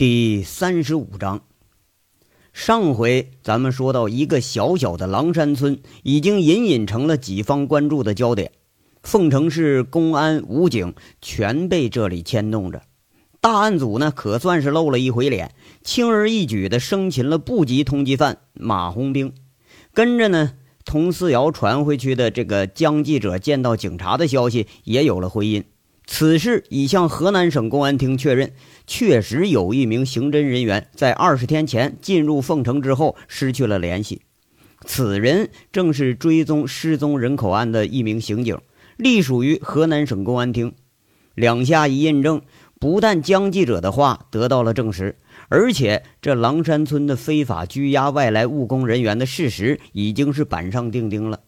[0.00, 1.42] 第三十五章，
[2.54, 8.52] 上回咱们说到，一个小小的狼山村已经隐隐成了己方关注的焦点，
[9.02, 12.80] 凤城市公安、武警全被这里牵动着。
[13.42, 15.54] 大案组呢，可算是露了一回脸，
[15.84, 19.34] 轻而易举的生擒了部级通缉犯马红兵。
[19.92, 25.62] 跟着呢，佟思瑶传回去的这个江记者见到警察的消息也有了回音。
[26.12, 28.52] 此事已向河南省公安厅确认，
[28.84, 34.22] 确实有一名刑侦人员在二十天前进入凤城之后失去了联系。
[34.84, 38.58] 此人正是追踪失踪人口案的一名刑警，
[38.96, 40.74] 隶属于河南省公安厅。
[41.36, 42.42] 两下一印证，
[42.80, 45.16] 不但江记者的话得到了证实，
[45.48, 51.40] 而且这狼山村的非法拘押外来务工人员的事实已经是板上钉钉了。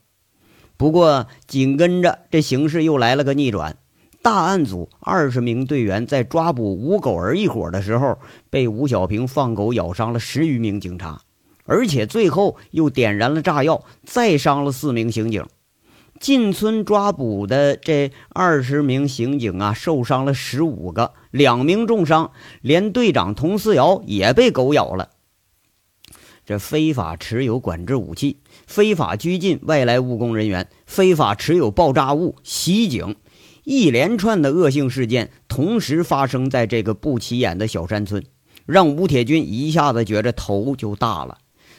[0.76, 3.76] 不过，紧跟着这形势又来了个逆转。
[4.22, 11.22] 大案组二十名队员在抓捕吴狗儿一伙的时候，被吴小平放狗咬伤了十余名警察，
[11.64, 15.44] 而且最后又点燃了炸药，再伤了四名刑警。
[16.20, 22.30] 进村抓捕的这二十名刑警啊，受伤了十五个，两名重伤，
[22.60, 25.10] 连队长佟思瑶也被狗咬了。
[26.46, 33.16] 这非法持有管制武器、非法拘禁外来务工人员、非法持有爆炸物、袭警。
[33.64, 38.24] 一连串的恶性事件同时发生在这个不起眼的小山村，
[38.66, 41.38] 让吴铁军一下子觉着头就大了。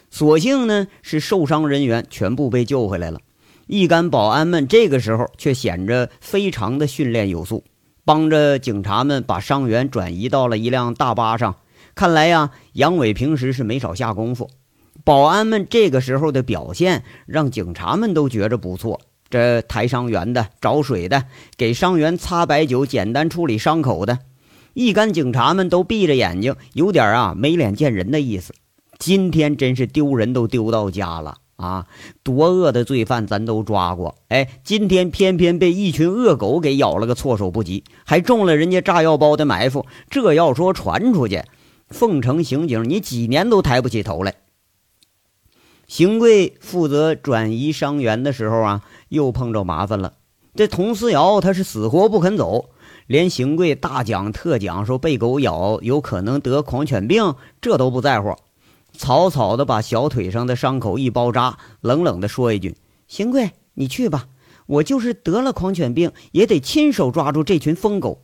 [0.09, 3.20] 所幸呢，是受伤人员全部被救回来了。
[3.67, 7.64] 一干保安们这个时候却显着非常的训练有素，
[8.06, 11.58] 帮着警察们把伤员转移到了一辆大巴上。
[11.95, 14.50] 看来呀，杨伟平时是没少下功夫。
[15.04, 19.02] 保安们这个时候的表现让警察们都觉着不错。
[19.34, 21.26] 这抬伤员的、找水的、
[21.58, 24.20] 给伤员擦白酒、简单处理伤口的，
[24.76, 28.54] 一干警察们都闭着眼睛，有点啊没脸见人的意思。
[29.00, 31.88] 今天真是丢人都丢到家了啊！
[32.22, 39.88] 多恶的罪犯咱都抓过，哎，今天偏偏被一群恶狗给咬了个措手不及，还中了人家炸药包的埋伏。
[40.11, 41.42] 这要说传出去，
[41.89, 44.36] 凤城刑警你几年都抬不起头来。
[45.93, 48.81] 邢贵负责转移伤员的时候啊。
[49.09, 50.14] 又碰着麻烦了，
[50.55, 52.71] 这佟思瑶他是死活不肯走，
[53.05, 58.36] 连邢贵大讲特讲说被狗咬有可能得狂犬病，这都不在乎，
[58.92, 62.76] 草草的把小腿上的伤口一包扎，冷冷的说一句
[63.08, 64.26] ：“邢贵，你去吧，
[64.65, 68.23] 我就是得了狂犬病，也得亲手抓住这群疯狗。”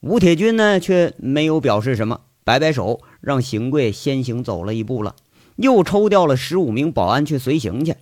[0.00, 5.16] 吴铁军呢，却没有表示什么，摆摆手，让邢贵先行走了一步了，
[5.60, 7.94] 又抽调了十五名保安去随行去。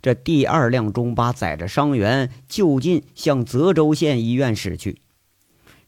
[0.00, 5.00] 这第二辆中巴载着伤员就近向泽州县医院驶去。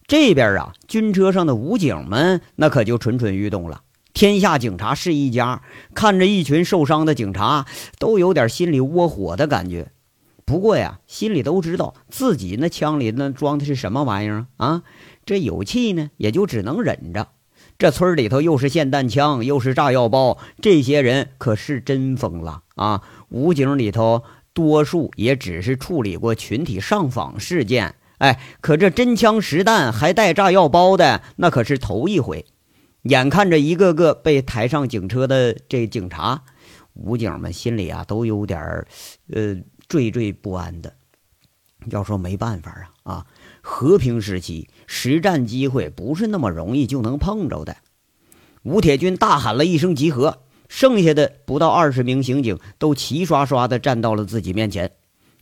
[0.07, 3.83] 这边啊，军车上的武警们那可就蠢蠢欲动了。
[4.13, 5.63] 天下警察是一家，
[5.95, 7.67] 看着一群受伤的警察，
[8.01, 9.93] 都有点心里窝火的感觉。
[10.45, 14.83] 不过呀，心里都知道自己那枪里那装的是什么玩意儿啊？
[15.25, 17.29] 这有气呢，也就只能忍着。
[17.81, 23.03] 这村里头又是霰弹枪，又是炸药包，这些人可是真疯了啊！
[23.31, 32.45] 武警里头多数也只是处理过群体上访事件，哎，可这真枪实弹还带炸药包的，那可是头一回。
[33.05, 36.43] 眼看着一个个被抬上警车的这警察，
[36.93, 38.61] 武警们心里啊都有点
[39.33, 39.55] 呃
[39.89, 40.93] 惴惴不安的。
[41.87, 42.71] 要说没办法
[43.05, 43.27] 啊啊，
[43.63, 47.77] 和平时期实战机会不是那么容易就能碰着的。
[48.65, 50.39] 吴铁军大喊了一声集合。
[50.73, 54.93] 剩下的不到二十名刑警都齐刷刷地站到了自己面前，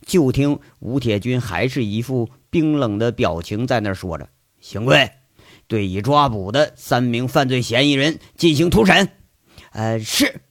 [0.03, 4.27] 就听吴铁军还是一副冰冷的表情在那说着
[4.59, 5.11] ：“邢贵，
[5.67, 9.07] 对已抓捕的三名犯罪嫌疑人进行突审。
[9.71, 10.41] ”“呃，是。”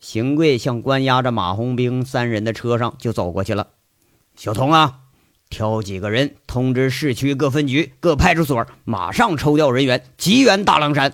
[0.00, 3.68] 邢贵向关押着马红兵三人的车上就走过去了。
[4.34, 5.02] “小童啊，
[5.50, 11.12] 挑几个人通知市区各分局、各派出所，马上抽调人员，急援大狼山。”“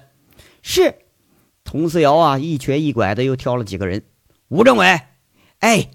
[0.62, 0.94] 是。”
[1.68, 4.04] 佟思瑶啊，一瘸一拐的又挑了几个人。
[4.46, 5.00] 吴政委，
[5.58, 5.88] 哎，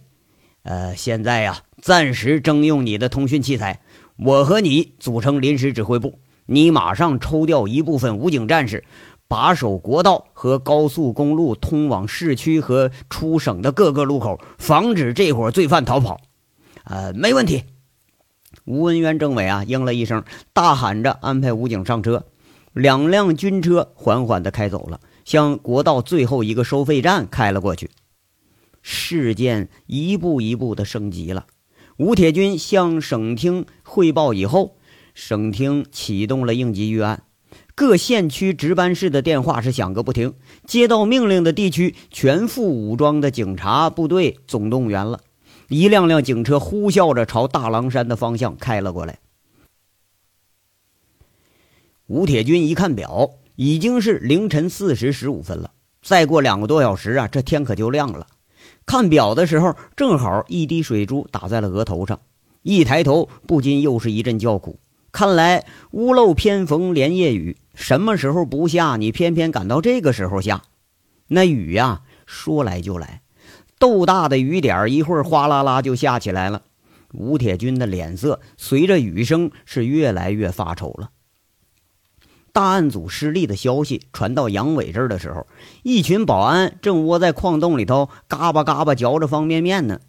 [0.63, 3.79] 呃，现在呀，暂时征用你的通讯器材，
[4.17, 8.83] 我和你组成临时指挥部，你马上抽调一部分武警战士，
[9.29, 16.19] 把守国道和高速公路通往市区和出省的各个路口，防止这伙罪犯逃跑。
[16.83, 17.63] 呃，没问题。
[18.65, 20.23] 吴文渊政委啊，应了一声，
[20.53, 22.25] 大喊着安排武警上车，
[22.73, 24.99] 两辆军车缓缓的开走了。
[25.23, 27.91] 向国道最后一个收费站开了过去，
[28.81, 31.45] 事件一步一步的升级了。
[31.97, 34.77] 吴铁军向省厅汇报以后，
[35.13, 37.23] 省厅启动了应急预案，
[37.75, 40.33] 各县区值班室的电话是响个不停，
[40.65, 45.19] 接到命令的地区全副武装的警察部队总动员了，
[45.71, 49.19] 一辆辆警车呼啸着朝大狼山的方向开了过来。
[52.07, 55.71] 吴铁军一看表，已经是凌晨四时十五分了，
[56.01, 58.27] 再过两个多小时啊，这天可就亮了。
[58.85, 62.19] 看表的时候，正好一滴水珠打在了额头上，
[62.63, 64.77] 一抬头不禁又是一阵叫苦。
[65.13, 70.63] 看来屋漏偏逢连夜雨，什么时候不下，你偏偏赶到这个时候下。
[71.27, 73.20] 那雨呀，说来就来，
[73.81, 76.61] 豆大的雨点一会儿哗啦啦就下起来了。
[77.13, 81.09] 吴铁军的脸色随着雨声是越来越发愁了。
[82.53, 85.47] 大案组失利的消息传到杨伟这儿的时候，
[85.81, 89.99] 一群保安正窝在矿洞里头嘎巴嘎巴嚼着方便面呢。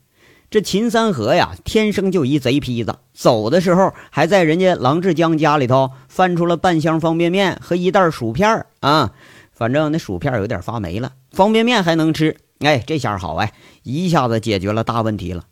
[0.50, 2.98] 这秦三河呀，天生就一贼坯子。
[3.14, 9.14] 走的时候，还在人家郎志江家里头翻出了半箱方便面和一袋薯片啊。
[9.50, 12.36] 反正那薯片有点发霉了，方便面还能吃。
[12.62, 15.44] 哎，这下好哎，一下子解决了大问题了。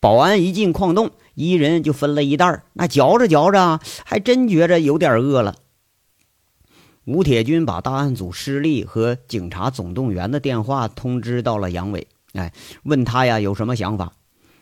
[0.00, 5.54] 保安一进矿洞，一人就分了一袋那嚼着嚼着，还真觉着有点饿了。
[7.04, 12.52] 吴铁军把大案组失利和警察总动员的电话通知到了杨伟，哎，
[12.84, 14.12] 问他呀有什么想法。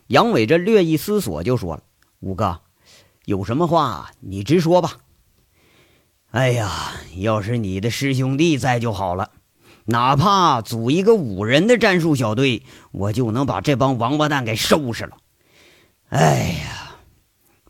[0.06, 1.82] 杨伟这略一思索，就说了
[2.20, 2.60] ：“五哥，
[3.26, 4.98] 有什么话你直说吧。
[6.30, 9.30] 哎呀，要是你的师兄弟在就好了，
[9.90, 15.16] 哪怕组一个五人的战术小队，我就能把这帮王八蛋给收拾了。”
[16.10, 16.96] 哎呀，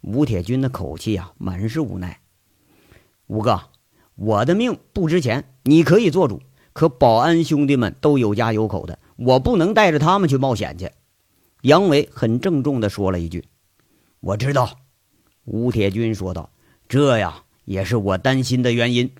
[0.02, 2.20] 吴铁军的口气啊，满是无奈。
[3.26, 3.62] 五哥，
[4.16, 10.90] 我的命不值钱，你可以做主，可保安兄弟们都有家有口的，我不能带着他们去冒险去。
[11.62, 13.44] 杨伟很郑重地说了一句
[14.20, 14.78] ：“我知道。”
[15.44, 16.50] 吴铁军说道
[16.88, 19.10] ：“这呀，也是我担心的原因。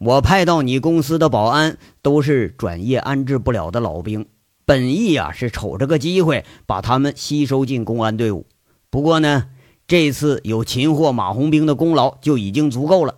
[0.00, 4.24] 我派到你公司的保安都是转业安置不了的老兵，
[4.64, 8.46] 本意呀是瞅着个机会把他们吸收进公安队伍。
[8.88, 9.48] 不过呢，
[9.86, 13.16] 这次有擒获马红兵的功劳就已经足够了。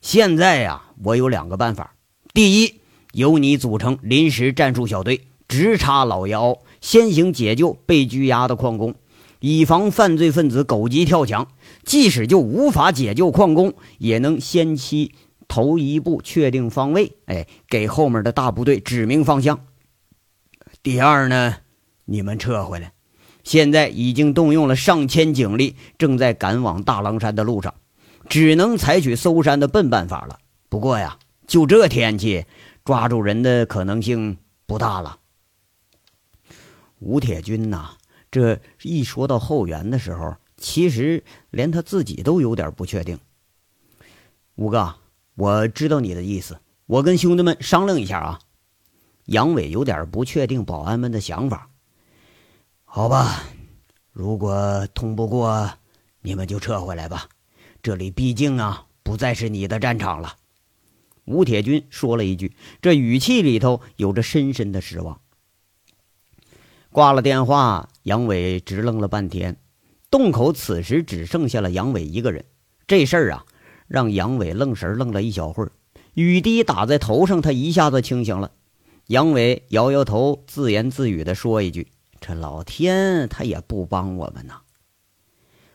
[0.00, 1.96] 现在呀，我有两个办法：
[2.32, 2.74] 第一，
[3.12, 8.94] 由你组成临时战术小队，直插老爷凹。”先行解救被拘押的矿工，
[9.40, 11.48] 以防犯罪分子狗急跳墙。
[11.84, 15.10] 即使就无法解救矿工，也能先期
[15.50, 19.66] 头一步确定方位，哎，给后面的大部队指明方向。
[20.80, 21.56] 第二呢，
[22.04, 22.92] 你们撤回来，
[23.42, 27.74] 现在已经动用了上千警力，正在赶往大狼山的路上，
[28.28, 30.38] 只能采取搜山的笨办法了。
[30.68, 31.18] 不过呀，
[31.48, 32.46] 就这天气，
[32.84, 35.18] 抓住人的可能性不大了。
[37.00, 37.96] 吴铁军呐，
[38.30, 43.18] 这一说到后援的时候，其实连他自己都有点不确定。
[44.54, 44.94] 吴哥，
[45.40, 48.40] 我知道你的意思，我跟兄弟们商量一下啊。
[49.24, 51.70] 杨伟有点不确定保安们的想法。
[52.84, 53.44] 好吧，
[54.12, 55.72] 如果通不过，
[56.20, 57.30] 你们就撤回来吧。
[57.82, 60.36] 这里毕竟啊，不再是你的战场了。
[61.24, 65.22] 吴铁军说了一句，这语气里头有着深深的失望。
[66.90, 69.56] 挂了电话，杨伟直愣了半天。
[70.10, 72.44] 洞口此时只剩下了杨伟一个人。
[72.86, 73.46] 这事儿啊，
[73.90, 75.72] 让杨伟愣神愣了一小会儿。
[76.14, 78.52] 雨滴打在头上，他一下子清醒了。
[79.08, 81.88] 杨伟摇摇头，自言自语地说一句
[82.20, 84.60] ：“这老天，他也不帮我们呐。”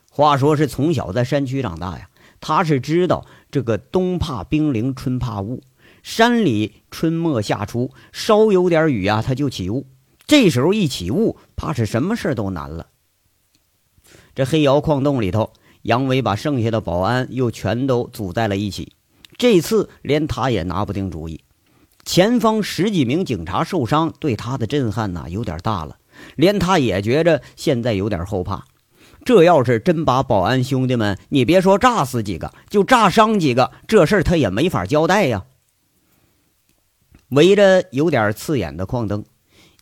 [0.09, 5.61] 话说是从小在山区长大呀，他是知道这个冬怕冰凌，春怕雾。
[6.01, 9.87] 山里春末夏初，稍有点雨啊，他就起雾。
[10.25, 12.87] 这时候一起雾，怕是什么事都难了。
[14.33, 15.51] 这黑窑矿洞里头，
[15.85, 18.91] 杨伟把剩下的保安又全都组在了一起。
[19.37, 21.43] 这次连他也拿不定主意。
[22.03, 25.97] 前方十几名警察受伤，对他的震撼呐有点大了，
[26.35, 28.65] 连他也觉着现在有点后怕。
[29.23, 35.45] 这要是真把保安兄弟们，你别说炸死几个，就炸伤几个，这事儿他也没法交代呀。
[37.29, 39.23] 围着有点刺眼的矿灯。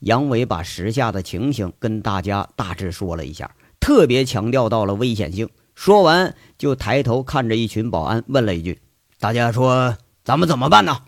[0.02, 5.48] 杨伟把时下的情形跟大家大致说了一下，特别强调到了危险性。
[5.76, 8.80] 说完，就抬头看着一群保安，问了一句
[9.20, 11.00] ：“大家说咱们怎么办呢？”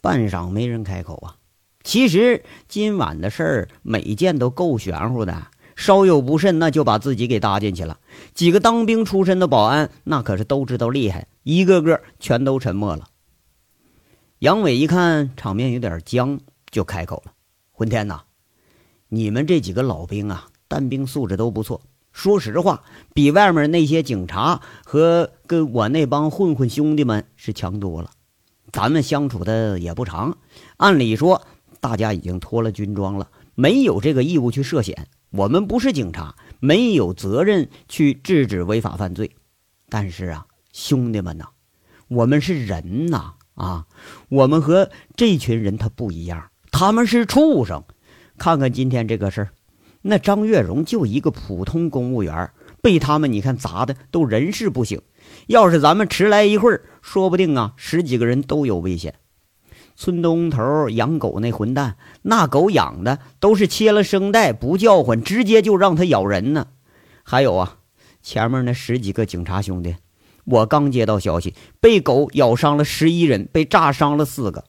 [0.00, 1.36] 半晌没人开口啊。
[1.82, 7.98] 其实今晚的事儿每件都够玄乎的，稍有不慎，那就把自己给搭进去了。
[8.34, 13.08] 几个当兵出身的保安，那可是都知道厉害，一个个全都沉默了。
[14.40, 16.38] 杨伟一看场面有点僵，
[16.70, 17.32] 就开口了。
[17.72, 18.22] 混天呐，
[19.08, 21.80] 你们这几个老兵啊，单兵素质都不错。
[22.18, 22.82] 说实话，
[23.14, 28.10] 比外面那些警察和跟我那帮混混兄弟们是强多了。
[28.72, 30.36] 咱们相处的也不长，
[30.78, 31.46] 按理说
[31.78, 35.06] 大家已经脱了军装了，没有这个义务去涉险。
[35.30, 39.30] 我们不是警察，没有责任去制止违法犯罪。
[39.88, 41.44] 但是啊，兄弟们呐，
[42.08, 43.86] 我们是人呐啊，
[44.28, 47.84] 我们和这群人他不一样，他们是畜生。
[48.36, 49.50] 看看今天这个事儿。
[50.02, 52.50] 那张月荣就一个普通公务员，
[52.80, 55.00] 被他们你看砸的都人事不省。
[55.46, 59.14] 要是咱们迟来一会儿，说不定啊十几个人都有危险。
[59.96, 66.68] 村东头养狗那混蛋，那狗养的都是切了声带不叫唤，直接就让它咬人呢。
[67.24, 67.78] 还有啊，
[68.22, 69.96] 前面那十几个警察兄弟，
[70.44, 74.64] 我刚接到消息，被狗咬伤了十一人，被炸伤了四个。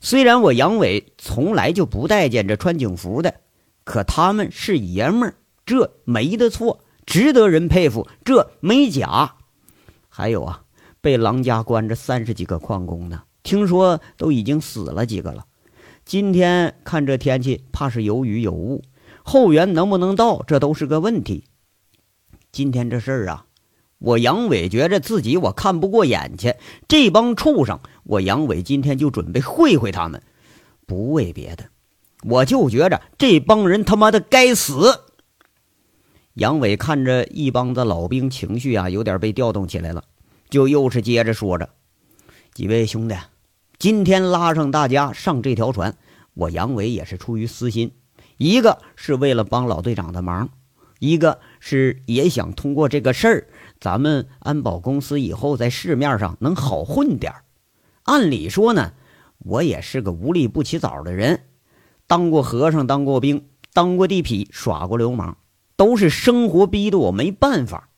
[0.00, 3.34] 虽然我杨伟从来就不待见这穿警服的。
[3.84, 5.34] 可他们是爷们儿，
[5.66, 8.08] 这没得错，值得人佩服。
[8.24, 9.36] 这没假。
[10.08, 10.62] 还有啊，
[11.00, 15.46] 被狼家关着三十几个矿工呢，听说都已经死了几个了。
[16.04, 18.82] 今天看这天气，怕是有雨有雾，
[19.22, 21.44] 后援能不能到，这都是个问题。
[22.50, 23.46] 今天这事儿啊，
[23.98, 26.54] 我杨伟觉着自己我看不过眼去，
[26.86, 30.22] 这帮畜生，我杨伟今天就准备会会他们，
[30.86, 31.64] 不为别的。
[32.22, 35.00] 我就觉着这帮人他妈的该死。
[36.34, 40.04] 杨伟看着一帮子老兵，情绪啊有点被调动起来了，
[40.48, 41.68] 就又是接着说着
[42.54, 43.14] ：“几位兄弟，
[43.78, 45.94] 今天拉上大家上这条船，
[46.32, 47.92] 我杨伟也是出于私心，
[48.38, 50.48] 一个是为了帮老队长的忙，
[51.00, 53.48] 一个是也想通过这个事儿，
[53.78, 57.30] 咱们安保公司以后在市面上能好混点
[58.04, 58.94] 按理说呢，
[59.38, 61.42] 我也是个无利不起早的人。”
[62.12, 65.36] 当过和尚，当过兵，当过地痞，耍过流氓，
[65.78, 67.88] 都是生活逼得我没办法。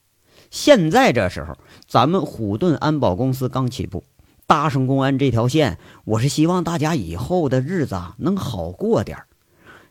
[0.52, 4.04] 现在这时候，咱们虎盾安保公司刚起步，
[4.46, 9.18] 搭上公安这条线，我是希望大家以后的日子能好过点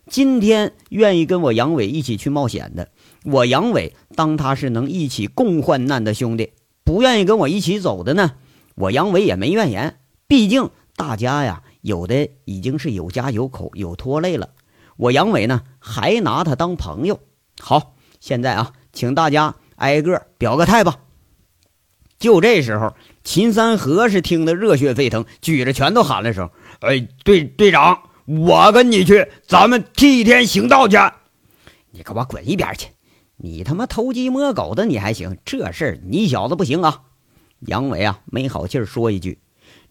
[0.06, 2.88] 今天愿意跟我杨伟一起去冒险的，
[3.24, 8.36] 我杨伟当他是能一起共患难的兄弟；不愿意跟我一起走的呢，
[8.74, 9.98] 我杨伟也没怨言。
[10.26, 11.62] 毕竟大家呀。
[11.84, 14.48] 有的已经是有家有口有拖累了，
[14.96, 17.20] 我杨伟呢还拿他当朋友。
[17.60, 21.00] 好，现在啊，请大家挨个表个态吧。
[22.18, 26.48] 就这时候，秦三河是听得热血沸腾，举着拳头喊了声
[26.80, 30.96] ：“哎，队队长，我跟你去，咱们替天行道去！”
[31.92, 32.88] 你给我滚一边去！
[33.36, 35.36] 你他妈偷鸡摸狗的，你还行？
[35.44, 37.02] 这事你小子不行啊！
[37.60, 39.38] 杨伟啊，没好气说一句。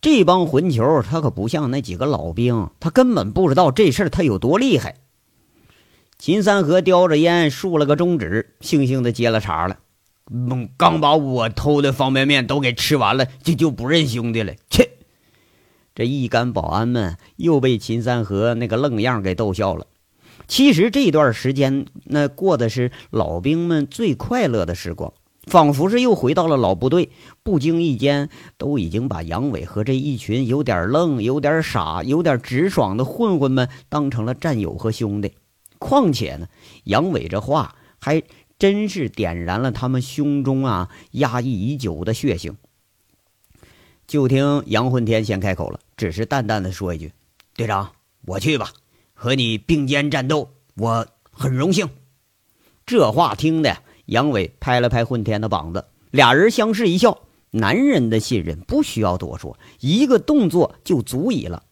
[0.02, 4.96] 这帮混球，他可不像那几个老兵，他根本不知道这事儿他有多厉害。
[6.18, 9.80] 秦三河叼着烟，竖了个中指，悻悻的接了茬了
[10.78, 14.90] ：“刚把我偷的方便面都给吃完了，就就不认兄弟了。”切！
[15.96, 19.88] 这一干保安们又被秦三河那个愣样给逗笑了。
[20.48, 25.14] 其实这段时间，那过的是老兵们最快乐的时光。
[25.46, 27.12] 仿佛是又回到了老部队，
[27.44, 35.34] 不经意间都已经把杨伟和这一群有点愣、有点傻、有点直爽的混混们当成了战友和兄弟。
[35.80, 36.48] 况且呢，
[36.86, 38.24] 杨伟这话还
[38.58, 42.56] 真是点燃了他们胸中啊压抑已久的血性。
[44.08, 47.12] 就听杨混天先开口了，只是淡淡的说一句
[47.56, 47.92] ：“队长，
[48.26, 48.72] 我去吧，
[49.14, 51.90] 和你并肩战斗，我很荣幸。”
[52.86, 53.78] 这话听的。
[54.14, 57.22] 杨伟拍了拍混天的膀子，俩人相视一笑。
[57.50, 61.64] 男人的信任不需要多说，一个动作就足以了。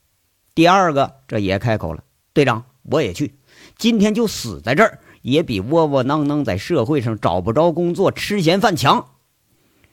[0.55, 3.35] 第二个这也开口了：“队长，我也去，
[3.77, 9.05] 今天就死在这儿，也比窝窝囊囊在社会上找不着工作吃闲饭强。”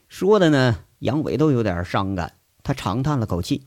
[0.09, 3.67] 说的呢，杨伟都有点伤感，他长叹了口气。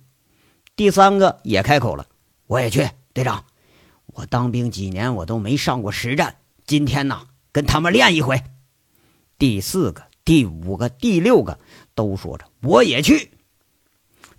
[0.75, 2.07] 第三个也开口了
[2.47, 3.45] ：“我也去，队长，
[4.07, 8.41] 我当兵几年，我都没上过实战，今天呢，跟他们练一回。”
[9.41, 11.57] 第四个、第五个、第六个
[11.95, 13.31] 都说着我也去。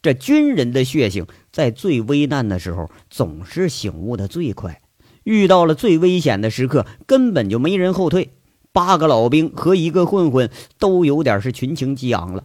[0.01, 4.81] 这军人的血性在最危难的时候总是醒悟的最快，
[5.25, 8.37] 遇到了最危险的时刻根本就没人后退。
[8.71, 12.45] 八个老兵和一个混混都有点是群情激昂了。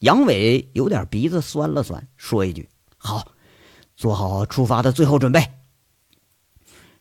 [0.00, 2.68] 杨伟有点鼻子酸了酸，说一句
[2.98, 3.32] ：“好，
[3.96, 5.42] 做好出发的最后准备。”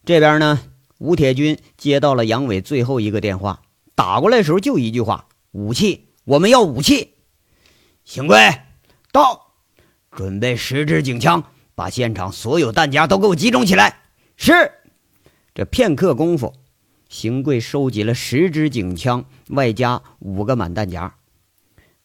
[0.05, 0.61] 这边呢，
[0.97, 3.63] 吴铁军接到了杨伟最后一个电话。
[3.97, 7.15] 打过来的时候就一句话：武器，我们要武器。
[8.05, 8.37] 邢贵
[9.11, 9.55] 到，
[10.11, 14.01] 准备十支警枪，把现场所有弹夹都给我集中起来。
[14.35, 14.53] 是。
[15.55, 16.53] 这片刻功夫，
[17.09, 21.15] 邢贵收集了十支警枪，外加五个满弹夹。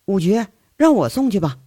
[0.07, 1.59] 五爵，让我送去吧。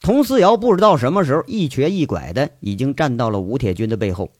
[0.00, 4.32] 佟思瑶不知道什么时候一瘸一拐的已经站到了吴铁军的背后。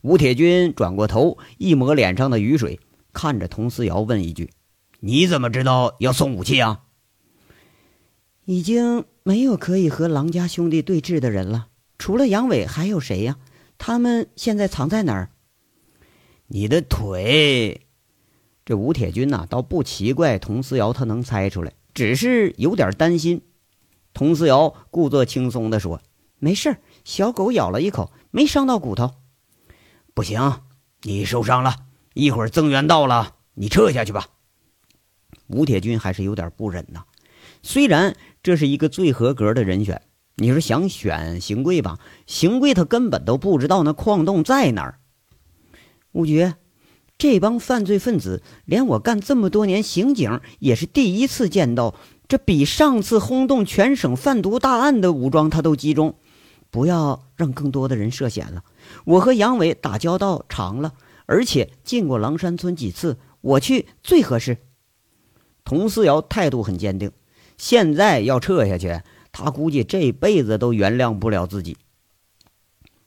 [0.00, 2.80] 吴铁军转过头，一抹脸上的雨水，
[3.12, 4.50] 看着佟思瑶问一句
[5.00, 6.82] ：“你怎么知道要送武器啊？”
[8.44, 13.36] 已经没有可以和狼家兄弟对峙的人了，除了杨伟还有谁呀？
[13.78, 15.30] 他们现在藏在哪儿？
[16.48, 17.86] 你的腿。
[18.64, 23.42] 这吴铁军呐，倒不奇怪，佟思瑶他能猜出来，只是有点担心。
[24.12, 26.00] 佟思瑶故作轻松地说
[26.38, 29.12] ：“没事小狗咬了一口，没伤到骨头。”
[30.12, 30.60] 不行，
[31.02, 31.76] 你受伤了，
[32.20, 34.26] 一会儿增援到了，你撤下去吧。
[35.46, 37.04] 吴铁军还是有点不忍呐，
[37.62, 40.02] 虽然这是一个最合格的人选，
[40.36, 41.98] 你说想选邢贵吧？
[42.26, 44.98] 邢贵他根本都不知道那矿洞在哪儿。
[46.12, 46.52] 吴局，
[47.16, 51.94] 这帮犯罪分子，连我干这么多年刑警也是第一次见到。
[52.28, 56.14] 这比上次轰动全省贩毒大案的武装他都集中，
[56.70, 58.62] 不要让更多的人涉险了。
[59.04, 60.92] 我和杨伟打交道长了，
[61.30, 64.58] 而且进过狼山村几次，我去最合适。
[65.64, 67.12] 佟思瑶态度很坚定，
[67.56, 71.76] 现在要撤下去，他估计这辈子都原谅不了自己。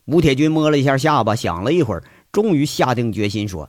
[0.06, 3.68] 吴铁军摸了一下下巴，想了一会儿，终于下定决心说：“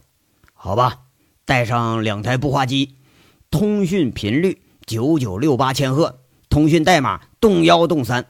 [0.56, 1.02] 好吧，
[1.44, 2.96] 带上两台步话机，
[3.52, 8.28] 通讯频率。”九九六八千赫，通讯代码洞幺洞三。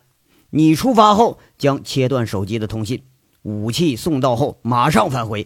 [0.50, 3.04] 你出发后将切断手机的通信，
[3.44, 5.46] 武器送到后马上返回。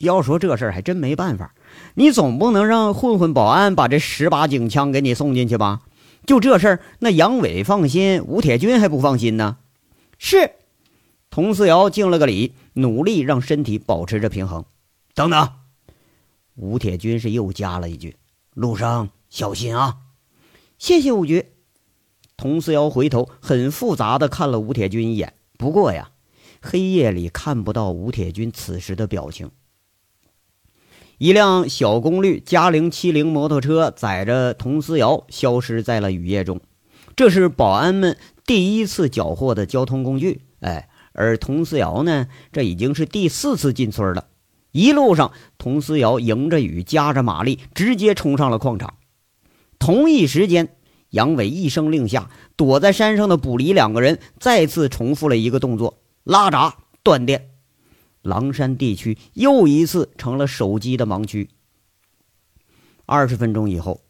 [0.00, 1.54] 要说这事儿还真没办法，
[1.94, 5.82] 你总不能让混混保安把这十把警枪给你送进去吧？
[6.26, 9.58] 就这事儿，那杨伟放心，吴铁军还不放心呢。
[10.18, 10.52] 是，
[11.30, 14.64] 佟思瑶敬了个礼，努力让身体保持着平衡。
[15.14, 15.48] 等等，
[16.56, 18.16] 吴铁军是又加了一句：
[18.54, 19.10] 路上。
[19.28, 19.98] 小心啊！
[20.76, 21.46] 谢谢五局。
[22.36, 26.10] 佟思瑶回头很复杂的看了吴铁军一眼，不过呀，
[26.60, 29.50] 黑夜里看不到吴铁军此时的表情。
[31.20, 36.62] 一辆小功率嘉陵七零摩托车载着佟思瑶消失在了雨夜中，
[37.14, 40.40] 这是保安们第一次缴获的交通工具。
[40.60, 44.28] 哎，而佟思瑶呢，这已经是第四次进村了。
[44.72, 48.94] 一路上，佟思瑶迎着雨，加着马力，直接冲上了矿场。
[49.78, 50.74] 同一时间，
[51.10, 57.49] 杨伟一声令下，躲在山上的卜离两个人再次重复了一个动作：拉闸断电。
[58.22, 61.50] 狼山地区又一次成了手机的盲区。
[63.06, 64.02] 二十分钟以后，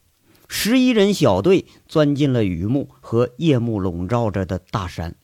[0.48, 5.16] 十一人小队钻进了雨幕和夜幕笼罩着的大山。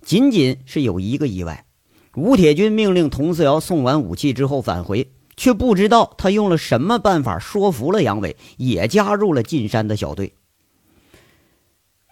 [0.00, 1.66] 仅仅是有一个意外：
[2.14, 5.12] 吴铁军命令佟四瑶送完武器之后返回。
[5.34, 10.34] 却不知道他用了什么办法说服了杨伟，也加入了进山的小队。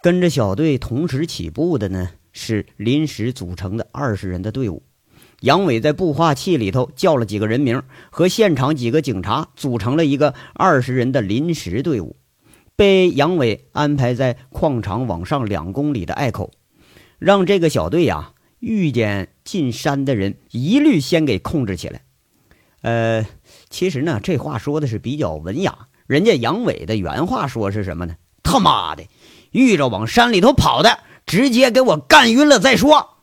[0.01, 4.81] 跟着小队同时起步的呢，是临时组成的二十人的队伍。
[5.41, 12.15] 杨伟在步话器里头叫了几个人名，和现场几个警察组成了一个二十人的临时队伍，
[12.75, 16.51] 被杨伟安排在矿场往上两公里的隘口，
[17.17, 22.03] 让这个小队呀遇见进山的人，一律先给控制起来。
[22.83, 23.25] 呃，
[23.71, 25.87] 其实呢，这话说的是比较文雅。
[26.05, 28.15] 人家杨伟的原话说是什么呢？
[28.43, 29.05] 他妈的，
[29.51, 33.20] 遇着往山里头跑的，直接给我干晕了再说。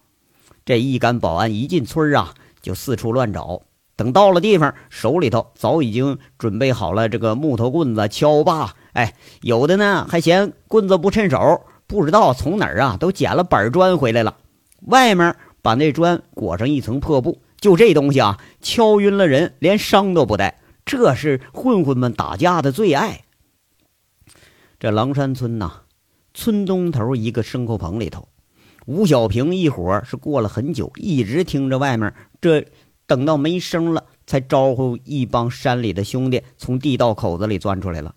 [0.68, 3.62] 这一干保安一进村啊，就四处乱找。
[3.96, 8.74] 等到了地方，手里头早已经准备好了这个木头棍子、锹把。
[8.92, 14.36] 哎，有的呢还嫌棍子不趁手，不知道从哪儿啊都捡了板砖回来了。
[14.82, 17.40] 外面把那砖裹上一层破布。
[17.58, 20.60] 就这东西啊，敲晕了人，连伤都不带。
[20.84, 23.24] 这是混混们打架的最爱。
[24.78, 25.84] 这狼山村呐，
[26.34, 28.28] 村东头一个牲口棚里头，
[28.88, 32.14] 吴小平一伙是过了很久，一直听着外面。
[32.40, 32.64] 这
[33.06, 38.14] 等到没声了，才招呼一帮山里的兄弟从地道口子里钻出来了。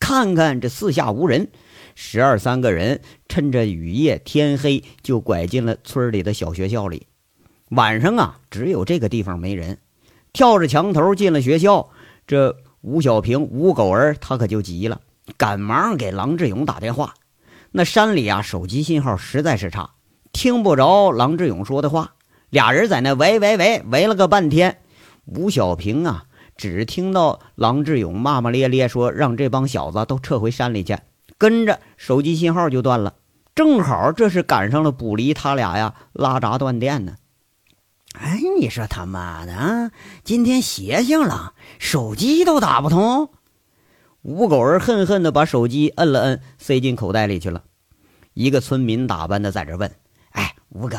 [0.00, 1.50] 看看这四下无人，
[1.94, 7.06] 十二三个人趁着雨夜天黑，就拐进了村里的小学校里。
[7.68, 9.76] 晚上啊，只有这个地方没人，
[10.32, 11.90] 跳着墙头进了学校。
[12.26, 15.02] 这吴小平、吴狗儿他可就急了，
[15.36, 17.12] 赶忙给郎志勇打电话。
[17.72, 19.90] 那山里啊，手机信号实在是差，
[20.34, 22.16] 听不着郎志勇说的话。
[22.50, 24.80] 俩人在那喂喂喂喂了个半天，
[25.24, 26.24] 吴小平啊，
[26.56, 30.98] 只听到郎志勇骂骂咧咧说：“让这帮小子都撤回山里去。”
[31.38, 33.14] 跟着手机信号就断了。
[33.54, 37.14] 正好这是赶上了卜离他俩呀拉闸断电呢。
[38.12, 39.90] 哎，你说他妈的啊！
[40.22, 43.30] 今天邪性了，手机都打不通。
[44.22, 47.64] 吴狗儿恨恨的把手机摁了摁，塞进口袋里去了。
[48.32, 49.92] 一个村民打扮的在这问：“，
[50.74, 50.98] 吴哥，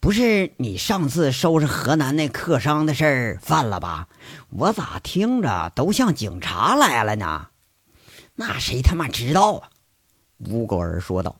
[0.00, 4.08] 不是你上次收拾河南那客商的事儿犯了吧？
[4.48, 7.48] 我咋听着都像警察来了呢？”
[8.34, 9.68] 那谁他妈知道啊？
[10.38, 11.36] 吴狗儿说道：“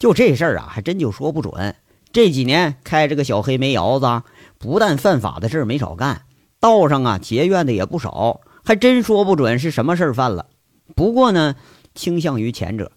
[0.00, 1.76] 就这事儿啊，还真就说不准。”
[2.10, 4.24] 这几年开着个小黑煤窑子，
[4.58, 6.22] 不但犯法的事儿没少干，
[6.58, 10.46] 道上啊结怨的也不少，还真说不准是什么事儿犯了。
[10.96, 11.54] 不过呢，
[11.94, 12.90] 倾向于前者。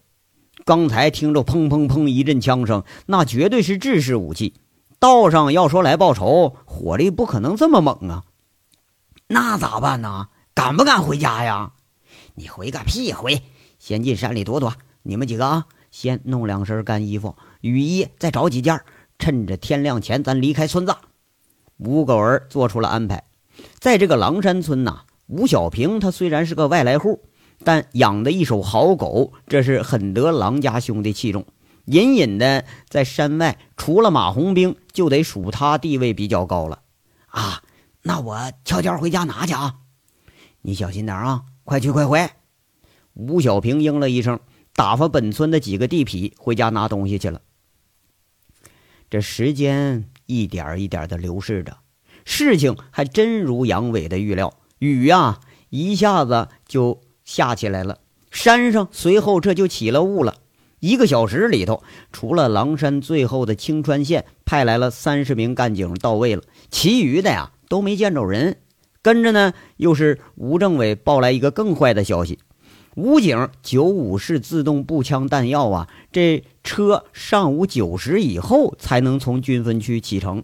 [0.65, 4.54] 刚才听着砰砰砰一阵枪声，那绝对是制式武器。
[5.00, 8.24] 道上要说来报仇，火力不可能这么猛啊。
[9.28, 10.28] 那咋办呢？
[10.54, 11.71] 敢不敢回家呀？
[12.36, 13.41] 你回个屁回！
[13.80, 14.74] 先进山里躲躲。
[15.04, 18.80] 你们几个啊，先弄两身干衣服，雨衣再找几件。
[19.17, 20.95] 趁着天亮前，咱离开村子。
[21.78, 23.24] 吴狗儿做出了安排。
[23.80, 27.21] 在这个狼山村呐，吴小平他虽然是个外来户，
[27.63, 31.45] 但养的一手好狗，这是很得狼家兄弟器重。
[31.86, 36.84] 隐隐的在山外，除了马红兵，就得数他地位比较高了。
[37.28, 37.63] 啊，
[38.04, 39.76] 那我悄悄回家拿去啊！
[40.62, 42.30] 你小心点啊，快去快回。
[43.13, 44.39] 吴小平应了一声，
[44.74, 47.41] 打发本村的几个地痞回家拿东西去了。
[49.10, 51.78] 这时间一点一点的流逝着，
[52.24, 58.00] 事情还真如杨伟的预料，雨呀一下子就下起来了。
[58.30, 60.36] 山上随后这就起了雾了。
[60.80, 68.58] 一个小时里头，除了狼山最后的青川县派来了三十名干警到位了，其余的呀都没见着人。
[69.02, 72.39] 跟着呢，又是吴政委报来一个更坏的消息。
[72.96, 80.44] 武警九五式自动步枪弹药啊，这车上午九时以后才能从军分区启程。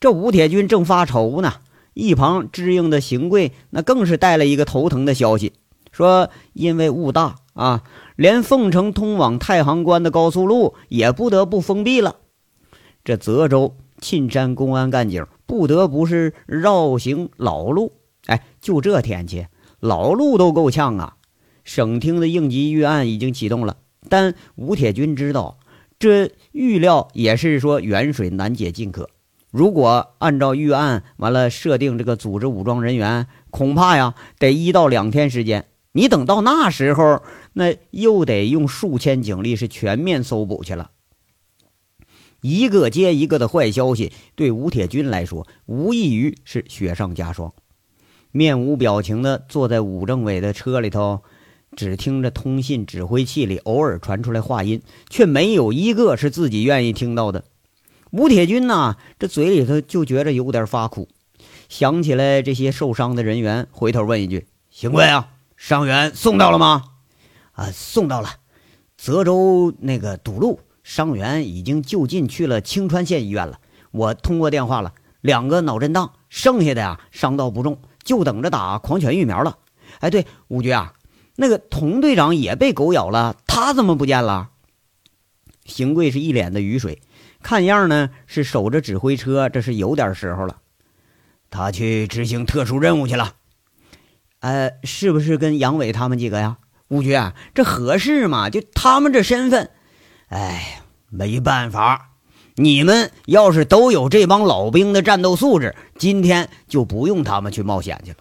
[0.00, 1.54] 这吴铁军正发愁呢，
[1.92, 5.52] 一旁支应的邢贵那更是带了一个头疼的消息，
[5.96, 7.82] 说因为雾大啊，
[8.16, 12.16] 连凤城通往太行关的高速路也不得不封闭了。
[13.02, 17.94] 这泽州沁山公安干警不得不是绕行老路。
[18.26, 19.46] 哎，就这天气，
[19.80, 21.16] 老路都够呛啊。
[21.64, 23.78] 省厅的应急预案已经启动了，
[24.10, 25.56] 但吴铁军知道，
[25.98, 29.08] 这预料也是说远水难解近渴。
[29.50, 35.64] 如果按照预案完了设定这个组织武装人员，恐怕呀得一到两天时间。
[35.96, 37.22] 你等到那时候，
[37.54, 40.90] 那又得用数千警力是全面搜捕去了。
[42.42, 47.54] 一个接一个的坏消息，对吴铁军来说无异于是雪上加霜。
[48.30, 51.22] 面无表情的坐在武政委的车里头。
[51.74, 54.80] 只听着通信指挥器里偶尔传出来话音，
[55.10, 57.44] 却没有一个是自己愿意听到的。
[58.12, 61.08] 吴铁军呐，这嘴里头就觉着有点发苦。
[61.68, 66.84] 想起来这些受伤的人员，回头问一句：“邢贵啊，伤员送到了吗
[67.52, 68.28] ？”“啊，送到了。
[68.96, 73.60] 泽州那个堵路，伤员已经就近去了青川县医院了。
[73.90, 79.58] 我通过电话了，两个脑震荡，剩下的呀伤到不重，就等着打狂犬疫苗了。
[80.00, 80.92] 哎，对，武局啊。”
[81.38, 84.48] 那个童队长也被狗咬了，他怎么不见了？
[85.66, 87.02] 邢贵是一脸的雨水，
[87.42, 90.56] 看样呢是守着指挥车，这是有点时候了。
[91.50, 93.34] 他去执行特殊任务去了。
[94.40, 96.58] 呃，是不是跟杨伟他们几个呀？
[96.88, 97.18] 五局，
[97.54, 98.48] 这合适吗？
[98.48, 99.70] 就他们这身份，
[100.28, 102.10] 哎，没办法。
[102.54, 108.18] 你们要是都有这帮老兵的战斗素质，今天就不用他们去冒险去了。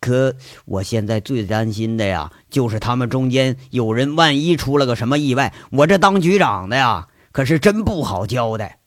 [0.00, 0.36] 可
[0.66, 8.80] 我现在最担心的呀，就是他们中间有人万一出了个什么意外，我这当局长的呀，可是真不好交代。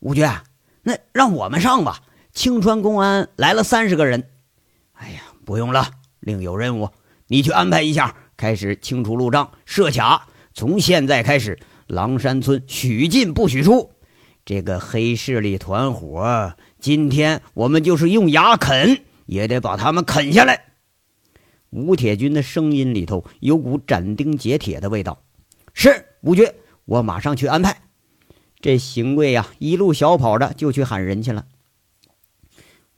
[0.00, 0.28] 吴局，
[0.82, 2.00] 那让我们上吧。
[2.32, 4.28] 青川公安来了三十个人。
[4.92, 6.90] 哎呀，不用了，另有任务，
[7.26, 10.28] 你去安排一下，开始清除路障、设卡。
[10.52, 13.90] 从现在开始，狼山村许进不许出。
[14.44, 19.00] 这个黑势力团伙，今天我们就是用牙啃。
[19.24, 20.64] 也得把他们啃下来。
[21.70, 25.22] 吴铁军的声音里头有股斩钉截铁的味道。
[25.72, 26.46] 是吴局，
[26.84, 27.80] 我马上去安排。
[28.60, 31.46] 这邢贵呀，一路小跑着就去喊人去了。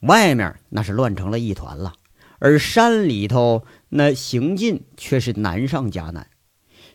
[0.01, 1.93] 外面那是乱成了一团了，
[2.41, 6.27] 而山里头那行进却是难上加难。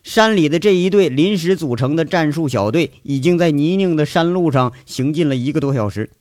[0.03, 6.12] 山里的这一队临时组成的战术小队，已经在泥泞的山路上行进了一个多小时。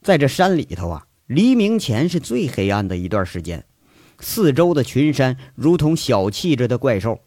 [0.00, 1.06] 在这山里头啊。
[1.26, 3.64] 黎明前是最黑暗的一段时间，
[4.18, 7.20] 四周的群山如同小气着的怪兽，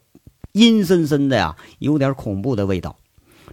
[0.51, 2.99] 阴森森的呀，有点恐怖的味道。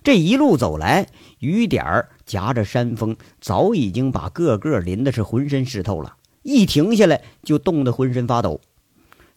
[0.02, 1.06] 这一路走来，
[1.38, 8.60] 雨点夹着山风，早已经把个个淋的是浑身湿透了，一停下来就冻得浑身发抖。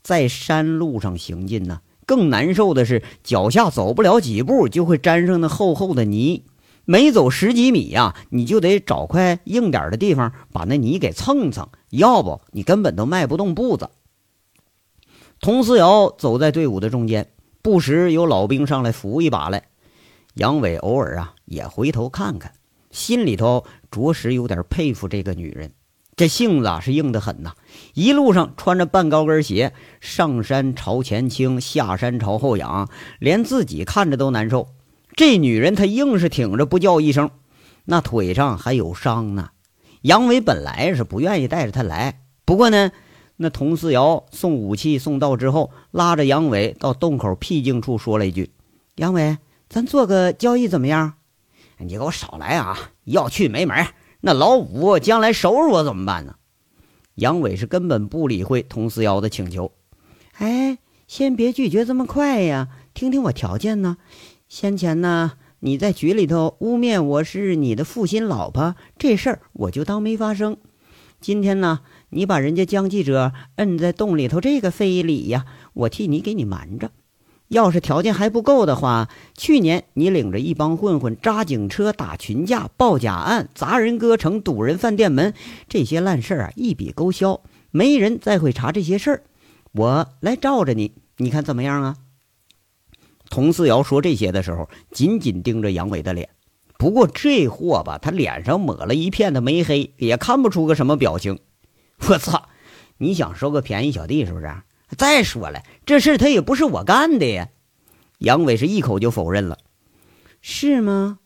[0.01, 6.43] 在山路上行进呢，更难受的是脚下走不了几步就会沾上那厚厚的泥，
[6.85, 13.89] 每走十几米呀，你就得找块硬点的地方把那泥给蹭蹭，要不你根本都迈不动步子。
[15.39, 17.29] 佟思瑶走在队伍的中间，
[17.61, 19.63] 不时有老兵上来扶一把来。
[20.33, 22.53] 杨伟偶尔啊也回头看看，
[22.91, 25.71] 心里头着实有点佩服这个女人，
[26.15, 27.53] 这性子啊是硬得很呐。
[27.93, 34.69] 一路上穿着半高跟鞋，上山朝前倾，下山朝后仰，连自己看着都难受。
[35.15, 37.29] 这女人她硬是挺着不叫一声，
[37.85, 39.49] 那腿上还有伤呢。
[40.01, 42.91] 杨伟本来是不愿意带着她来，不过呢，
[43.37, 48.51] 那佟四瑶送武器送到之后，拉着杨伟到洞口僻静处说了一句
[48.95, 49.37] ：“杨伟。”
[49.69, 51.13] 咱做个交易怎么样？
[51.79, 52.77] 你给我少来啊！
[53.05, 53.75] 要去没门！
[54.25, 56.35] 那老五将来收拾我怎么办呢？
[57.15, 59.73] 杨伟是根本不理会佟思瑶的请求。
[60.37, 60.77] 哎，
[61.09, 63.97] 先别拒绝这么快呀，听听我条件呢。
[64.47, 70.55] 先前呢，你在局里头污蔑我是你的负心老婆，这事儿我就当没发生。
[71.19, 76.91] 今天呢，你把人家江记者摁在洞里头，这个非礼呀，我替你给你瞒着。
[77.53, 85.35] 要是条件还不够的话，去年你领着一帮混混扎警车、打群架、报假案、砸人歌城、堵人饭店门，
[85.69, 89.23] 这些烂事儿啊一笔勾销，没人再会查这些事儿。
[89.71, 91.97] 我来罩着你，你看怎么样啊？
[93.29, 96.29] 佟四瑶说这些的时候，紧紧盯着杨伟的脸。
[96.79, 101.39] 不过这货吧，他脸上抹了一片的煤黑，也看不出个什么表情。
[102.07, 102.49] 我操！
[102.97, 104.51] 你想收个便宜小弟是不是？
[104.93, 107.49] 再说了，这事他也不是我干的呀。
[108.19, 109.57] 杨伟是一口就否认了。
[110.41, 111.19] 是吗？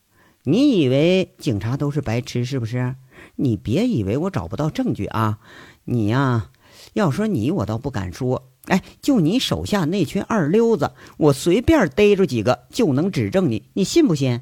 [0.44, 2.96] 你以为警察都是白痴是不是？
[3.36, 5.40] 你别以为我找不到证据啊！
[5.86, 6.52] 你呀，
[6.94, 8.50] 要说你我倒不敢说。
[8.66, 14.42] 哎，就你手下那群二流子，我随便逮住几个就能指证你，你信不信？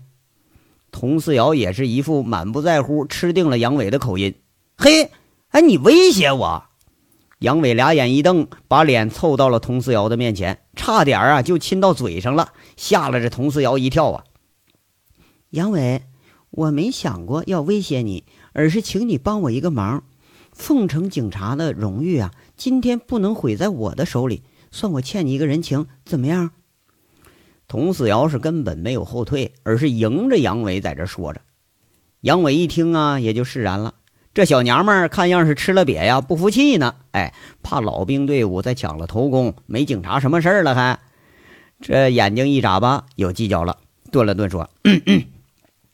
[0.92, 4.36] 佟思瑶也是一副满不在乎，吃定了杨伟的口音。
[4.78, 5.12] 嘿，
[5.50, 6.64] 哎，你威胁我？
[7.40, 14.24] 杨伟俩眼一瞪，把脸凑到了佟思瑶的面前，差点啊就亲到嘴上了，吓了这佟思瑶一跳啊！
[15.50, 16.04] 杨伟，
[16.50, 20.04] 我没想过要威胁你，而是请你帮我一个忙。
[20.54, 26.52] 凤城警察的荣誉啊，今天不能毁在我的手里，算我欠你一个人情，怎么样？
[27.68, 31.42] 佟思瑶是根本没有后退，而是迎着杨伟在这说着。
[32.22, 33.96] 杨伟一听啊，也就释然了。
[34.36, 36.96] 这小娘们儿看样是吃了瘪呀，不服气呢。
[37.14, 41.00] 哎，怕老兵队伍再抢了头功，没警察什么事儿了还？
[41.80, 43.78] 这眼睛一眨巴，有计较了，
[44.12, 44.70] 顿了顿说：“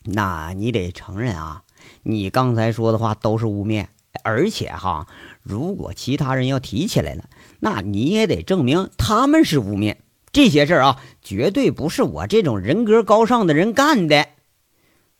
[0.05, 1.61] 那你得承认啊，
[2.01, 3.85] 你刚才说的话都是污蔑，
[4.23, 5.05] 而且哈，
[5.43, 7.25] 如果其他人要提起来了，
[7.59, 9.97] 那你也得证明他们是污蔑。
[10.31, 14.29] 这些事儿啊，绝对不是我这种人格高尚的人干的。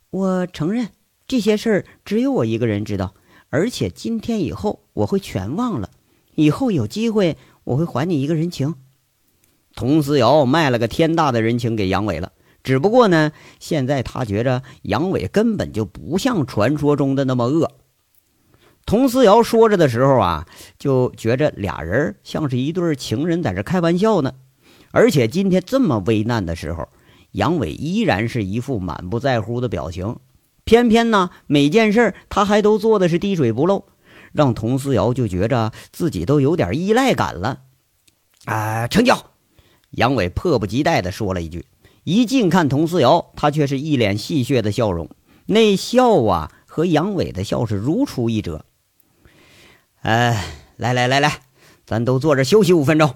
[0.09, 0.89] 我承认。”
[1.31, 3.13] 这些事儿只有我一个人知道，
[3.49, 5.89] 而且今天以后我会全忘了。
[6.35, 8.75] 以后有机会我会还你一个人情。
[9.73, 17.71] 佟思瑶卖了个天大的人情给杨伟了，只不过呢，现在他觉着杨伟根本就不像传说中的那么恶。
[18.85, 20.45] 佟思瑶说着的时候啊，
[20.77, 24.33] 就觉着俩人像是一对情人在这开玩笑呢。
[24.91, 26.89] 而且今天这么危难的时候，
[27.31, 30.17] 杨伟依然是一副满不在乎的表情。
[30.71, 33.87] 偏偏呢，每件事他还都做的是滴水不漏，
[34.31, 37.63] 让佟思瑶就觉着自己都有点依赖感了。
[38.45, 39.31] 啊，成交！
[39.89, 41.65] 杨伟迫不及待地说了一句。
[42.05, 45.09] 一近看佟思瑶，他却是一脸戏谑的笑容，
[45.45, 48.63] 那笑啊，和杨伟的笑是如出一辙。
[50.03, 50.41] 哎，
[50.77, 51.41] 来来来来，
[51.85, 53.15] 咱都坐这休息五分钟。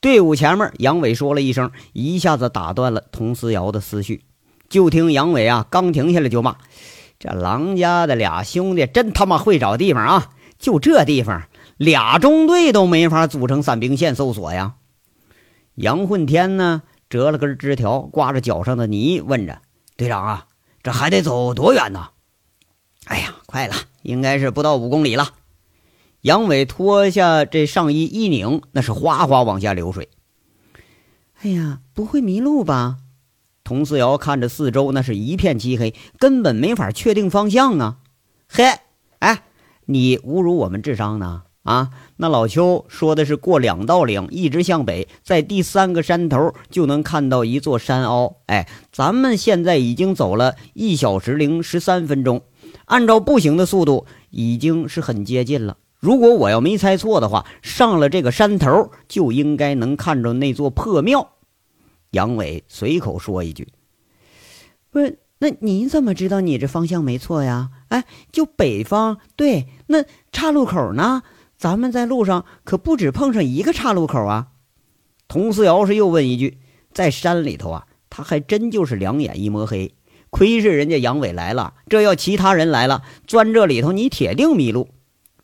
[0.00, 4.24] 队伍前面，杨伟说了一声，一下子打断了佟思瑶的思绪。
[4.68, 6.56] 就听杨伟啊，刚停下来就骂
[7.18, 10.30] ：“这狼家的俩兄弟真他妈会找地方啊！
[10.58, 11.42] 就这地方，
[11.76, 14.74] 俩中队都没法组成散兵线搜索呀！”
[15.76, 19.60] 杨混天呢，折了根枝条，刮着脚上的泥，问着
[19.96, 20.46] ：“队长啊，
[20.82, 22.08] 这还得走多远呢
[23.06, 25.28] ？”“哎呀，快了，应该是不到五公里了。”
[26.22, 30.08] 杨伟脱下这上衣一拧，那是哗哗往下流水。
[31.42, 32.96] “哎呀，不会迷路吧？”
[33.64, 37.96] 佟思瑶看着四周，那是一片漆黑，根本没法确定方向啊！
[38.46, 38.64] 嘿，
[39.20, 39.42] 哎，
[39.86, 41.44] 你侮辱我们智商呢？
[41.62, 48.36] 啊，那老邱说的是过两道岭，一直向北，在第三个山头就能看到一座山凹。
[48.48, 52.42] 哎，咱们现在已经走了一小时零十三分钟，
[52.84, 55.78] 按照步行的速度，已经是很接近了。
[56.00, 61.30] 如果我要没猜错的话，上了这个山头，就应该能看着那座破庙。
[62.14, 63.68] 杨伟随口说一句
[64.90, 67.68] ：“不是，那你怎么知道你这方向没错呀？
[67.88, 69.18] 哎，就北方。
[69.36, 71.22] 对，那岔路口呢？”
[71.56, 74.48] 咱们在路上可不止碰上一个岔路口啊！
[75.28, 76.58] 佟思瑶是又问一句
[76.92, 79.94] ：“在山里头啊，他还真就是两眼一抹黑。
[80.30, 84.88] 亏是人家杨伟来了，这要其他人来了，钻这里头你铁定迷路。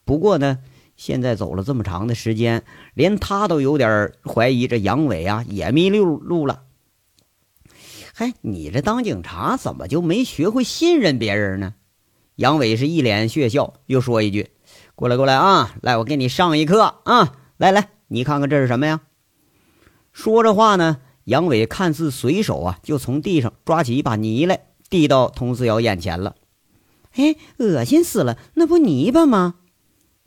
[0.05, 0.59] 不过呢，
[1.01, 6.65] 现在走了这么长的时间，连他都有点怀疑这杨伟啊也迷路路了。
[8.13, 11.73] 嗨，你这当警察怎么就没学会信任别人呢？”
[12.37, 14.51] 杨伟是一脸血笑，又说一句。
[14.95, 15.75] 过来，过来啊！
[15.81, 17.35] 来，我给你上一课啊！
[17.57, 19.01] 来来，你看看这是什么呀？
[20.13, 26.37] 说着话呢，杨伟看似随手啊，就从地上抓起一把泥来，递到佟思瑶眼前了。
[27.13, 28.37] 哎，恶心死了！
[28.53, 29.55] 那不泥巴吗？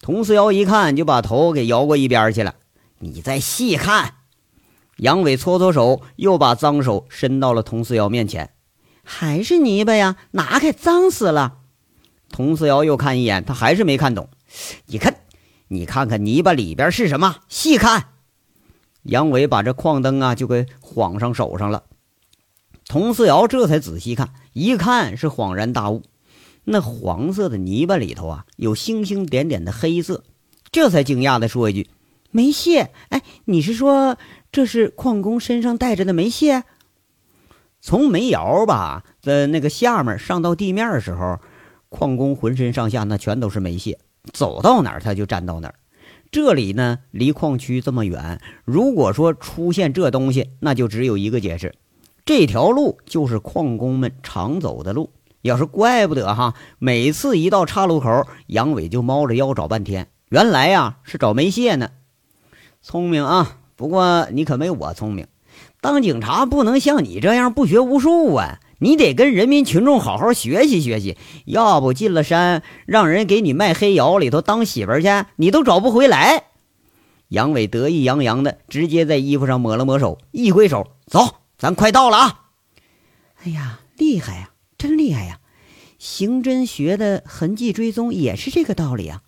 [0.06, 2.56] 佟四瑶一看，就把头给摇过一边去了。
[3.00, 4.16] 你再细看。
[4.98, 8.54] 杨伟搓搓手，又把脏手伸到了佟四瑶面前。
[9.06, 10.18] 还是泥巴呀！
[10.32, 11.60] 拿开，脏死了。
[12.30, 14.28] 佟四瑶又看一眼，他还是没看懂。
[14.88, 15.16] 你看，
[15.70, 17.38] 你看看泥巴里边是什么？
[17.48, 18.10] 细看。
[19.04, 21.84] 杨伟把这矿灯啊就给晃上手上了。
[22.90, 26.04] 佟四瑶这才仔细看，一看是恍然大悟，
[26.66, 30.24] 那黄色的泥巴里头啊有星星点点的黑色，
[30.72, 31.90] 这才惊讶的说一句
[32.32, 32.92] ：“煤屑！
[33.10, 34.18] 哎，你是说
[34.52, 36.64] 这是矿工身上带着的煤屑？
[37.82, 41.40] 从煤窑吧的那个下面上到地面的时候，
[41.90, 44.00] 矿工浑身上下那全都是煤屑。”
[44.32, 45.76] 走到哪儿他就站到哪儿，
[46.32, 51.76] 这里呢离矿区这么远，如果说出现这东西，那就只有一个解释：
[52.24, 55.10] 这条路就是矿工们常走的路。
[55.44, 61.92] 要是怪不得哈，每次一到岔路口，杨伟就猫着腰找半天，原来呀是找煤屑呢。
[62.82, 65.28] 聪明啊，不过你可没我聪明，
[65.82, 68.60] 当警察不能像你这样不学无术啊。
[68.80, 76.46] 你得跟人民群众好好学习学习，要不进了山，让人给你卖黑窑里头当媳妇去，你都找不回来。
[77.30, 82.40] 杨伟得意洋洋的，直接在衣服上抹了抹手，一挥手：“走，咱快到了啊！”
[83.46, 84.50] 哎呀，厉害呀，
[84.84, 85.40] 真厉害呀！
[85.98, 89.22] 刑侦学的痕迹追踪也是这个道理啊。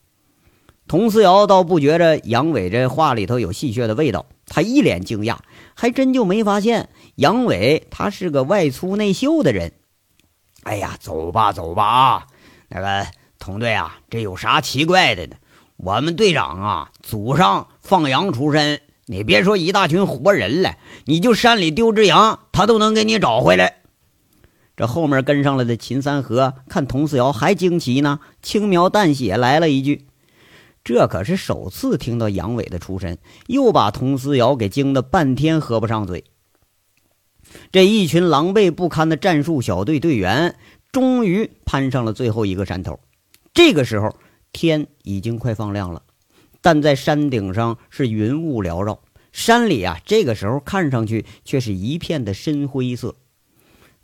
[0.85, 5.37] 佟思瑶倒不觉着杨伟这话里头有戏谑的味道，他一脸惊讶，
[5.73, 6.89] 还真就没发现。
[7.15, 9.71] 杨伟他是个外粗内秀的人。
[10.63, 12.27] 哎呀，走吧走吧啊！
[12.67, 13.07] 那个
[13.39, 15.37] 同队啊，这有啥奇怪的呢？
[15.77, 23.83] 我们队长啊，祖上放羊出身，你别说一大群活人了，你就山里丢只羊，他都能给你找回来。
[24.77, 30.05] 这后面跟上来的秦三河看佟四瑶还惊奇呢，轻描淡写来了一句
[30.83, 36.25] ：“这可是首次听到杨伟的出身。”又把佟思瑶给惊得半天合不上嘴。
[37.71, 40.57] 这一群狼狈不堪的战术小队队员，
[40.91, 42.99] 终于攀上了最后一个山头。
[43.53, 44.17] 这个时候，
[44.51, 46.01] 天已经快放亮了，
[46.61, 48.99] 但在山顶上是云雾缭绕，
[49.31, 53.15] 山里啊，这个时候看上去却是一片的深灰色。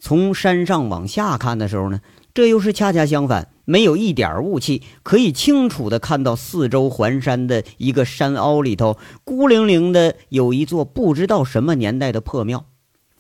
[0.02, 2.02] 从山上往下看的时候呢，
[2.34, 12.66] 这又是恰恰相反，没有一点雾气，可以清楚的看到四周环山的一个山凹里头，孤零零的有一座不知道什么年代的破庙。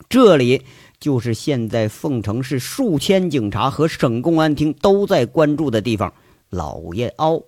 [0.09, 0.63] 这里
[0.99, 6.13] 就是现在凤城市数千警察和省公安厅都在关注的地方——
[6.49, 7.43] 老爷凹。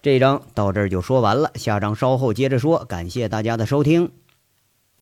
[0.00, 2.84] 这章到这儿就说完了，下章稍后接着说。
[2.84, 4.12] 感谢大家的收听。